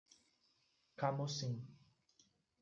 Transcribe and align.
Camocim 0.97 1.61